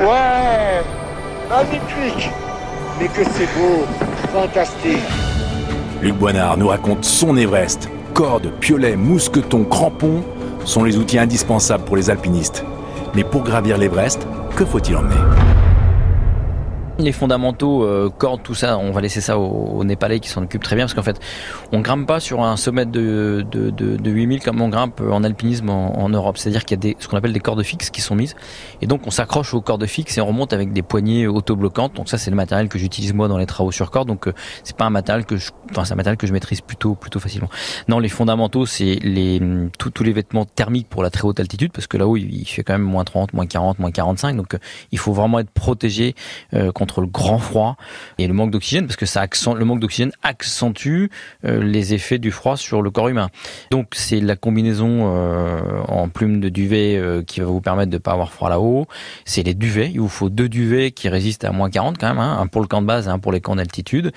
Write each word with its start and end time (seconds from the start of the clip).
Ouais, 0.00 0.82
magnifique. 1.48 2.30
Mais 2.98 3.08
que 3.08 3.22
c'est 3.22 3.48
beau, 3.58 3.84
fantastique. 4.32 4.98
Luc 6.00 6.14
Boinard 6.14 6.56
nous 6.56 6.68
raconte 6.68 7.04
son 7.04 7.36
Everest. 7.36 7.90
Cordes, 8.14 8.50
piolets, 8.60 8.96
mousquetons, 8.96 9.64
crampons 9.64 10.22
sont 10.64 10.84
les 10.84 10.96
outils 10.96 11.18
indispensables 11.18 11.84
pour 11.84 11.96
les 11.96 12.08
alpinistes. 12.08 12.64
Mais 13.14 13.24
pour 13.24 13.42
gravir 13.42 13.76
l'Everest, 13.76 14.26
que 14.56 14.64
faut-il 14.64 14.96
emmener? 14.96 15.49
Les 17.04 17.12
fondamentaux, 17.12 17.84
euh, 17.84 18.10
cordes, 18.10 18.42
tout 18.42 18.54
ça, 18.54 18.78
on 18.78 18.90
va 18.92 19.00
laisser 19.00 19.20
ça 19.20 19.38
aux, 19.38 19.84
Népalais 19.84 20.20
qui 20.20 20.28
s'en 20.28 20.42
occupent 20.42 20.62
très 20.62 20.76
bien 20.76 20.84
parce 20.84 20.94
qu'en 20.94 21.02
fait, 21.02 21.18
on 21.72 21.80
grimpe 21.80 22.06
pas 22.06 22.20
sur 22.20 22.42
un 22.42 22.56
sommet 22.56 22.86
de, 22.86 23.44
de, 23.50 23.70
de, 23.70 23.96
de 23.96 24.10
8000 24.10 24.40
comme 24.42 24.60
on 24.60 24.68
grimpe 24.68 25.00
en 25.00 25.24
alpinisme 25.24 25.70
en, 25.70 26.08
Europe. 26.08 26.38
C'est-à-dire 26.38 26.64
qu'il 26.64 26.76
y 26.76 26.80
a 26.80 26.82
des, 26.82 26.96
ce 26.98 27.08
qu'on 27.08 27.16
appelle 27.16 27.32
des 27.32 27.40
cordes 27.40 27.62
fixes 27.62 27.90
qui 27.90 28.00
sont 28.00 28.14
mises 28.14 28.36
et 28.82 28.86
donc 28.86 29.06
on 29.06 29.10
s'accroche 29.10 29.54
aux 29.54 29.60
cordes 29.60 29.86
fixes 29.86 30.18
et 30.18 30.20
on 30.20 30.26
remonte 30.26 30.52
avec 30.52 30.72
des 30.72 30.82
poignées 30.82 31.26
autobloquantes. 31.26 31.94
Donc 31.94 32.08
ça, 32.08 32.18
c'est 32.18 32.30
le 32.30 32.36
matériel 32.36 32.68
que 32.68 32.78
j'utilise 32.78 33.14
moi 33.14 33.28
dans 33.28 33.38
les 33.38 33.46
travaux 33.46 33.72
sur 33.72 33.90
corde. 33.90 34.08
Donc 34.08 34.28
euh, 34.28 34.34
c'est 34.64 34.76
pas 34.76 34.84
un 34.84 34.90
matériel 34.90 35.24
que 35.24 35.36
je, 35.36 35.50
enfin 35.70 35.84
c'est 35.84 35.92
un 35.92 35.96
matériel 35.96 36.16
que 36.16 36.26
je 36.26 36.32
maîtrise 36.32 36.60
plutôt 36.60 36.94
plutôt 36.94 37.20
facilement. 37.20 37.48
Non, 37.88 37.98
les 37.98 38.08
fondamentaux, 38.08 38.66
c'est 38.66 38.98
les 39.02 39.40
tous 39.78 40.02
les 40.02 40.12
vêtements 40.12 40.44
thermiques 40.44 40.88
pour 40.88 41.02
la 41.02 41.10
très 41.10 41.24
haute 41.24 41.40
altitude 41.40 41.72
parce 41.72 41.86
que 41.86 41.96
là-haut 41.96 42.16
il, 42.16 42.44
fait 42.46 42.62
quand 42.62 42.74
même 42.74 42.82
moins 42.82 43.04
30, 43.04 43.32
moins 43.32 43.46
40, 43.46 43.78
moins 43.78 43.90
45. 43.90 44.36
Donc 44.36 44.54
euh, 44.54 44.58
il 44.92 44.98
faut 44.98 45.12
vraiment 45.12 45.38
être 45.38 45.50
protégé 45.50 46.14
contre 46.74 46.89
le 46.98 47.06
grand 47.06 47.38
froid 47.38 47.76
et 48.18 48.26
le 48.26 48.32
manque 48.32 48.50
d'oxygène 48.50 48.86
parce 48.86 48.96
que 48.96 49.06
ça 49.06 49.20
accent, 49.20 49.54
le 49.54 49.64
manque 49.64 49.80
d'oxygène 49.80 50.12
accentue 50.22 51.06
euh, 51.44 51.62
les 51.62 51.94
effets 51.94 52.18
du 52.18 52.30
froid 52.30 52.56
sur 52.56 52.82
le 52.82 52.90
corps 52.90 53.08
humain. 53.08 53.28
Donc 53.70 53.88
c'est 53.92 54.20
la 54.20 54.36
combinaison 54.36 55.12
euh, 55.14 55.60
en 55.86 56.08
plume 56.08 56.40
de 56.40 56.48
duvet 56.48 56.96
euh, 56.96 57.22
qui 57.22 57.40
va 57.40 57.46
vous 57.46 57.60
permettre 57.60 57.90
de 57.90 57.98
pas 57.98 58.12
avoir 58.12 58.32
froid 58.32 58.48
là-haut. 58.48 58.86
C'est 59.24 59.42
les 59.42 59.54
duvets. 59.54 59.90
Il 59.92 60.00
vous 60.00 60.08
faut 60.08 60.30
deux 60.30 60.48
duvets 60.48 60.90
qui 60.90 61.08
résistent 61.08 61.44
à 61.44 61.52
moins 61.52 61.70
40 61.70 61.98
quand 61.98 62.08
même, 62.08 62.18
hein, 62.18 62.38
un 62.40 62.46
pour 62.46 62.62
le 62.62 62.66
camp 62.66 62.82
de 62.82 62.86
base 62.86 63.06
et 63.06 63.10
un 63.10 63.18
pour 63.18 63.32
les 63.32 63.40
camps 63.40 63.56
d'altitude. 63.56 64.12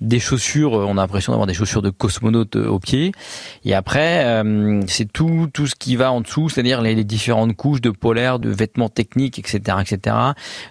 Des 0.00 0.20
chaussures, 0.20 0.72
on 0.72 0.92
a 0.92 1.02
l'impression 1.02 1.32
d'avoir 1.32 1.46
des 1.46 1.54
chaussures 1.54 1.82
de 1.82 1.90
cosmonaute 1.90 2.56
aux 2.56 2.78
pieds. 2.78 3.12
Et 3.64 3.74
après, 3.74 4.42
c'est 4.86 5.12
tout 5.12 5.48
tout 5.52 5.66
ce 5.66 5.74
qui 5.74 5.96
va 5.96 6.12
en 6.12 6.20
dessous, 6.20 6.48
c'est-à-dire 6.48 6.80
les, 6.80 6.94
les 6.94 7.04
différentes 7.04 7.54
couches 7.56 7.80
de 7.80 7.90
polaire, 7.90 8.38
de 8.38 8.50
vêtements 8.50 8.88
techniques, 8.88 9.38
etc., 9.38 9.78
etc. 9.80 10.16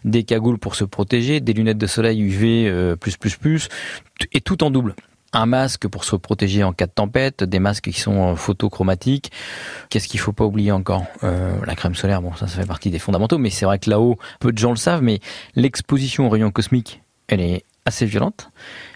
Des 0.06 0.24
cagoules 0.24 0.58
pour 0.58 0.76
se 0.76 0.84
protéger, 0.84 1.40
des 1.44 1.54
lunettes 1.54 1.78
de 1.78 1.88
soleil 1.88 2.22
UV 2.22 2.68
euh, 2.68 2.96
et 4.32 4.42
tout 4.42 4.64
en 4.64 4.72
double 4.72 4.96
un 5.34 5.46
masque 5.46 5.88
pour 5.88 6.04
se 6.04 6.16
protéger 6.16 6.64
en 6.64 6.74
cas 6.74 6.86
de 6.86 6.92
tempête, 6.92 7.44
des 7.44 7.60
masques 7.60 7.86
qui 7.86 8.00
sont 8.00 8.36
photochromatiques. 8.36 9.32
Qu'est-ce 9.90 10.08
qu'il 10.08 10.20
faut 10.20 10.32
pas 10.32 10.46
oublier 10.46 10.72
encore 10.72 11.06
euh, 11.24 11.58
La 11.66 11.76
crème 11.76 11.96
solaire, 11.96 12.22
bon 12.22 12.34
ça 12.36 12.48
ça 12.48 12.62
fait 12.62 12.68
partie 12.68 12.92
des 12.92 13.00
fondamentaux, 13.00 13.38
mais 13.38 13.50
c'est 13.50 13.66
vrai 13.66 13.80
que 13.80 13.90
là-haut, 13.90 14.18
peu 14.40 14.52
de 14.52 14.58
gens 14.58 14.70
le 14.70 14.78
savent, 14.78 15.02
mais 15.02 15.20
l'exposition 15.56 16.28
aux 16.28 16.30
rayons 16.30 16.52
cosmiques, 16.52 17.02
elle 17.28 17.42
est 17.42 17.64
assez 17.86 18.06
violente. 18.06 18.52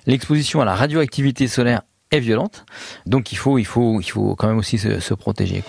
L'exposition 0.05 0.61
à 0.61 0.65
la 0.65 0.75
radioactivité 0.75 1.47
solaire 1.47 1.81
est 2.11 2.19
violente, 2.19 2.65
donc 3.05 3.31
il 3.31 3.35
faut 3.35 3.57
il 3.57 3.65
faut 3.65 3.99
il 3.99 4.09
faut 4.09 4.35
quand 4.35 4.47
même 4.47 4.59
aussi 4.59 4.77
se, 4.77 5.13
protéger. 5.13 5.63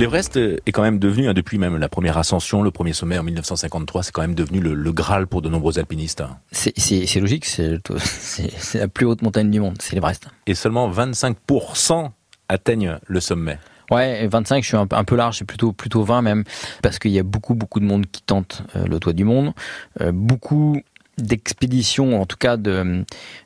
L'Everest 0.00 0.38
est 0.38 0.72
quand 0.72 0.80
même 0.80 0.98
devenu, 0.98 1.28
hein, 1.28 1.34
depuis 1.34 1.58
même 1.58 1.76
la 1.76 1.90
première 1.90 2.16
ascension, 2.16 2.62
le 2.62 2.70
premier 2.70 2.94
sommet 2.94 3.18
en 3.18 3.22
1953, 3.22 4.02
c'est 4.02 4.12
quand 4.12 4.22
même 4.22 4.34
devenu 4.34 4.58
le, 4.58 4.92
Graal 4.92 5.26
pour 5.26 5.42
de 5.42 5.50
nombreux 5.50 5.78
alpinistes. 5.78 6.22
C'est 6.52 7.20
logique, 7.20 7.44
c'est 7.44 8.78
la 8.78 8.88
plus 8.88 9.04
haute 9.04 9.20
montagne 9.20 9.50
du 9.50 9.60
monde, 9.60 9.76
c'est 9.78 9.94
l'Everest. 9.94 10.28
Et 10.46 10.54
seulement 10.54 10.90
25% 10.90 12.12
atteignent 12.48 12.96
le 13.06 13.20
sommet. 13.20 13.58
Ouais, 13.90 14.26
25, 14.26 14.62
je 14.62 14.68
suis 14.68 14.76
un, 14.78 14.86
peu 14.86 15.16
large, 15.16 15.36
c'est 15.36 15.44
plutôt 15.44 15.74
plutôt 15.74 16.02
20 16.02 16.22
même, 16.22 16.44
parce 16.80 16.98
qu'il 16.98 17.10
y 17.10 17.18
a 17.18 17.22
beaucoup 17.22 17.54
beaucoup 17.54 17.78
de 17.78 17.84
monde 17.84 18.06
qui 18.06 18.22
tente 18.22 18.62
euh, 18.76 18.86
le 18.86 19.00
toit 19.00 19.12
du 19.12 19.24
monde, 19.24 19.52
euh, 20.00 20.12
beaucoup 20.12 20.80
d'expéditions, 21.18 22.22
en 22.22 22.24
tout 22.24 22.38
cas 22.38 22.56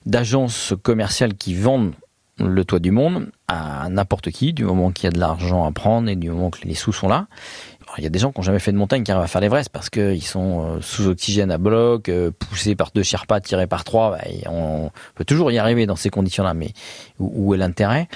d'agences 0.06 0.72
commerciales 0.84 1.34
qui 1.34 1.56
vendent 1.56 1.94
le 2.38 2.64
toit 2.64 2.80
du 2.80 2.90
monde 2.90 3.28
à 3.48 3.88
n'importe 3.88 4.30
qui, 4.30 4.52
du 4.52 4.64
moment 4.64 4.90
qu'il 4.90 5.04
y 5.04 5.08
a 5.08 5.10
de 5.10 5.20
l'argent 5.20 5.64
à 5.64 5.72
prendre 5.72 6.08
et 6.08 6.16
du 6.16 6.30
moment 6.30 6.50
que 6.50 6.58
les 6.64 6.74
sous 6.74 6.92
sont 6.92 7.08
là. 7.08 7.26
il 7.98 8.04
y 8.04 8.06
a 8.06 8.10
des 8.10 8.18
gens 8.18 8.32
qui 8.32 8.40
n'ont 8.40 8.44
jamais 8.44 8.58
fait 8.58 8.72
de 8.72 8.76
montagne 8.76 9.04
qui 9.04 9.12
arrivent 9.12 9.24
à 9.24 9.28
faire 9.28 9.40
l'Everest 9.40 9.68
parce 9.68 9.90
qu'ils 9.90 10.24
sont 10.24 10.64
euh, 10.64 10.80
sous 10.80 11.06
oxygène 11.06 11.50
à 11.52 11.58
bloc, 11.58 12.08
euh, 12.08 12.30
poussés 12.36 12.74
par 12.74 12.90
deux 12.92 13.02
Sherpas, 13.02 13.40
tirés 13.40 13.66
par 13.66 13.84
trois. 13.84 14.12
Bah, 14.12 14.24
on 14.50 14.90
peut 15.14 15.24
toujours 15.24 15.52
y 15.52 15.58
arriver 15.58 15.86
dans 15.86 15.96
ces 15.96 16.10
conditions-là, 16.10 16.54
mais 16.54 16.72
où, 17.20 17.54
est 17.54 17.58
l'intérêt? 17.58 18.08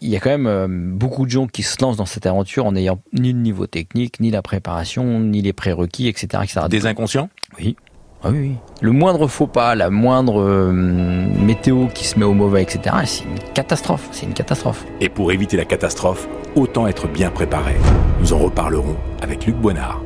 Il 0.00 0.08
y 0.08 0.16
a 0.16 0.20
quand 0.20 0.30
même 0.30 0.46
euh, 0.46 0.66
beaucoup 0.68 1.26
de 1.26 1.30
gens 1.30 1.46
qui 1.46 1.62
se 1.62 1.76
lancent 1.82 1.98
dans 1.98 2.06
cette 2.06 2.26
aventure 2.26 2.64
en 2.64 2.72
n'ayant 2.72 3.00
ni 3.12 3.32
le 3.32 3.40
niveau 3.40 3.66
technique, 3.66 4.20
ni 4.20 4.30
la 4.30 4.40
préparation, 4.40 5.20
ni 5.20 5.42
les 5.42 5.52
prérequis, 5.52 6.08
etc. 6.08 6.42
etc. 6.44 6.60
Des 6.70 6.86
inconscients? 6.86 7.28
Oui. 7.58 7.76
Ah 8.22 8.30
oui, 8.30 8.56
Le 8.80 8.92
moindre 8.92 9.28
faux 9.28 9.46
pas, 9.46 9.74
la 9.74 9.90
moindre 9.90 10.40
euh, 10.40 10.72
météo 10.72 11.86
qui 11.94 12.06
se 12.06 12.18
met 12.18 12.24
au 12.24 12.32
mauvais, 12.32 12.62
etc., 12.62 12.96
c'est 13.04 13.24
C'est 14.12 14.26
une 14.26 14.34
catastrophe. 14.34 14.84
Et 15.00 15.08
pour 15.08 15.32
éviter 15.32 15.56
la 15.56 15.64
catastrophe, 15.64 16.28
autant 16.54 16.86
être 16.86 17.08
bien 17.08 17.30
préparé. 17.30 17.76
Nous 18.20 18.34
en 18.34 18.38
reparlerons 18.38 18.96
avec 19.22 19.46
Luc 19.46 19.56
Boinard. 19.56 20.02